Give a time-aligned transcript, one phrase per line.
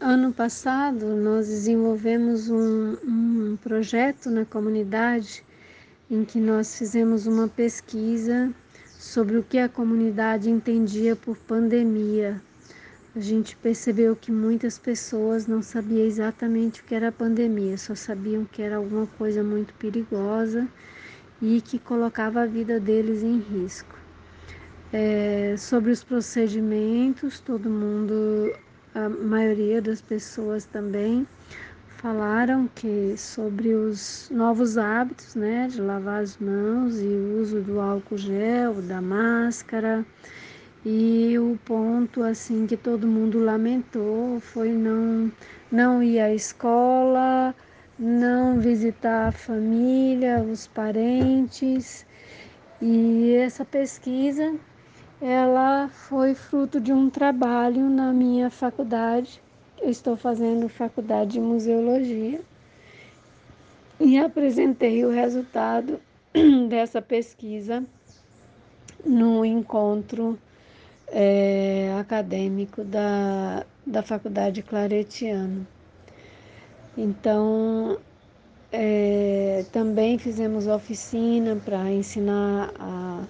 [0.00, 5.42] ano passado, nós desenvolvemos um, um projeto na comunidade
[6.10, 8.52] em que nós fizemos uma pesquisa
[8.98, 12.40] sobre o que a comunidade entendia por pandemia.
[13.14, 18.44] A gente percebeu que muitas pessoas não sabiam exatamente o que era pandemia, só sabiam
[18.44, 20.68] que era alguma coisa muito perigosa
[21.40, 23.96] e que colocava a vida deles em risco.
[24.92, 28.52] É, sobre os procedimentos, todo mundo
[28.96, 31.26] a maioria das pessoas também
[31.98, 37.78] falaram que sobre os novos hábitos, né, de lavar as mãos e o uso do
[37.78, 40.02] álcool gel, da máscara.
[40.82, 45.30] E o ponto assim que todo mundo lamentou foi não
[45.70, 47.54] não ir à escola,
[47.98, 52.06] não visitar a família, os parentes.
[52.80, 54.54] E essa pesquisa
[55.20, 59.40] ela foi fruto de um trabalho na minha faculdade.
[59.80, 62.40] Eu estou fazendo faculdade de museologia
[63.98, 66.00] e apresentei o resultado
[66.68, 67.82] dessa pesquisa
[69.04, 70.38] no encontro
[71.08, 75.66] é, acadêmico da, da Faculdade Claretiano.
[76.96, 77.98] Então,
[78.72, 83.24] é, também fizemos oficina para ensinar a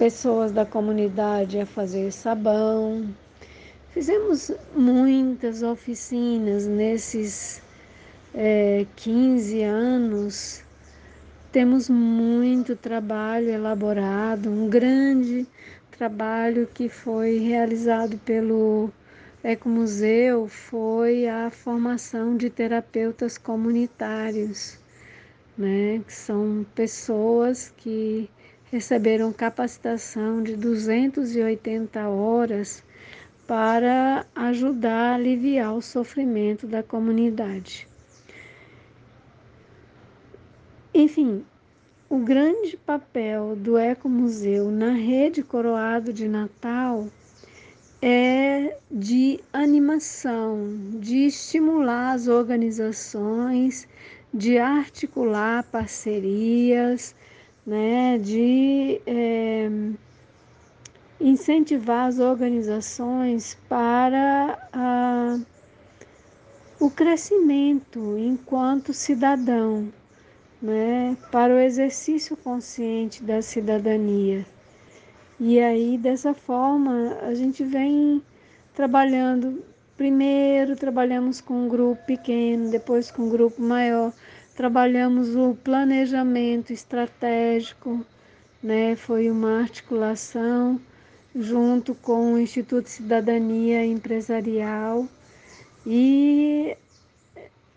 [0.00, 3.14] pessoas da comunidade a fazer sabão.
[3.90, 7.60] Fizemos muitas oficinas nesses
[8.34, 10.64] é, 15 anos.
[11.52, 15.46] Temos muito trabalho elaborado, um grande
[15.90, 18.90] trabalho que foi realizado pelo
[19.44, 24.78] Ecomuseu foi a formação de terapeutas comunitários,
[25.58, 26.00] né?
[26.06, 28.30] que são pessoas que
[28.70, 32.84] receberam capacitação de 280 horas
[33.46, 37.88] para ajudar a aliviar o sofrimento da comunidade.
[40.94, 41.44] Enfim,
[42.08, 47.08] o grande papel do Ecomuseu na rede Coroado de Natal
[48.00, 50.68] é de animação,
[51.00, 53.88] de estimular as organizações,
[54.32, 57.14] de articular parcerias,
[57.70, 59.70] né, de é,
[61.20, 65.38] incentivar as organizações para a,
[66.80, 69.88] o crescimento enquanto cidadão,
[70.60, 74.44] né, para o exercício consciente da cidadania.
[75.38, 78.20] E aí, dessa forma, a gente vem
[78.74, 79.62] trabalhando.
[79.96, 84.12] Primeiro, trabalhamos com um grupo pequeno, depois com um grupo maior
[84.60, 88.04] trabalhamos o planejamento estratégico,
[88.62, 88.94] né?
[88.94, 90.78] Foi uma articulação
[91.34, 95.08] junto com o Instituto Cidadania Empresarial
[95.86, 96.76] e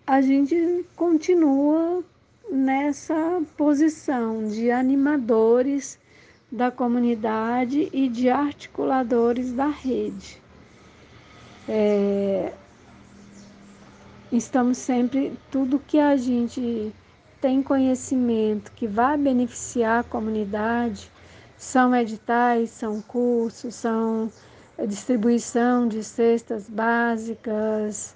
[0.06, 2.04] a gente continua
[2.52, 5.98] nessa posição de animadores
[6.52, 10.38] da comunidade e de articuladores da rede.
[11.66, 12.52] É,
[14.38, 16.94] estamos sempre, tudo que a gente
[17.40, 21.12] tem conhecimento que vai beneficiar a comunidade,
[21.58, 24.32] são editais, são cursos, são
[24.88, 28.16] distribuição de cestas básicas,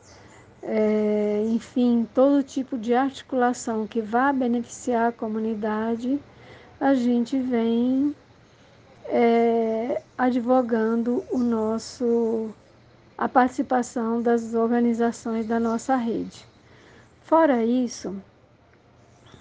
[0.63, 6.19] é, enfim, todo tipo de articulação que vá beneficiar a comunidade,
[6.79, 8.15] a gente vem
[9.05, 12.49] é, advogando o nosso
[13.17, 16.45] a participação das organizações da nossa rede.
[17.23, 18.15] Fora isso,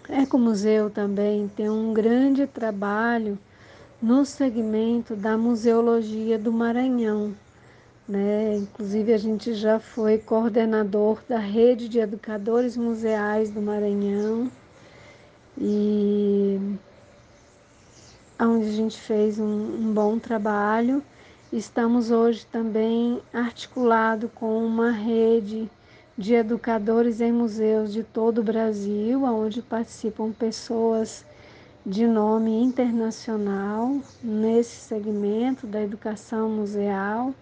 [0.08, 3.38] Ecomuseu também tem um grande trabalho
[4.00, 7.34] no segmento da museologia do Maranhão.
[8.08, 8.56] Né?
[8.56, 14.50] Inclusive, a gente já foi coordenador da rede de educadores museais do Maranhão
[15.58, 16.60] e
[18.38, 21.02] onde a gente fez um, um bom trabalho
[21.52, 25.70] Estamos hoje também articulado com uma rede
[26.18, 31.24] de educadores em museus de todo o Brasil, onde participam pessoas
[31.84, 37.32] de nome internacional nesse segmento da educação museal.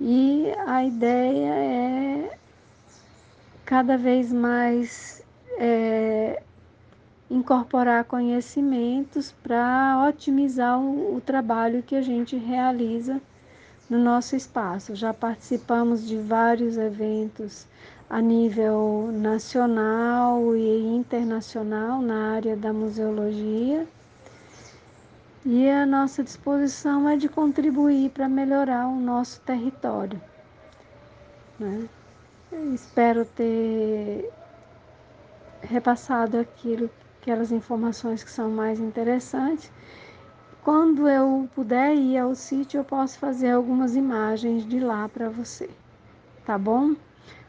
[0.00, 2.38] E a ideia é
[3.66, 5.22] cada vez mais
[5.58, 6.42] é,
[7.30, 13.20] incorporar conhecimentos para otimizar o, o trabalho que a gente realiza
[13.88, 14.94] no nosso espaço.
[14.94, 17.66] Já participamos de vários eventos
[18.08, 23.86] a nível nacional e internacional na área da museologia.
[25.44, 30.20] E a nossa disposição é de contribuir para melhorar o nosso território.
[31.58, 31.86] Né?
[32.72, 34.30] Espero ter
[35.60, 36.88] repassado aquilo,
[37.24, 39.72] aquelas informações que são mais interessantes.
[40.62, 45.70] Quando eu puder ir ao sítio, eu posso fazer algumas imagens de lá para você,
[46.44, 46.94] tá bom?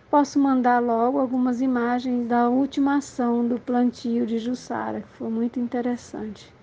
[0.09, 5.59] Posso mandar logo algumas imagens da última ação do plantio de Jussara, que foi muito
[5.59, 6.53] interessante.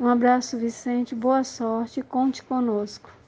[0.00, 3.21] Um abraço, Vicente, boa sorte, conte conosco.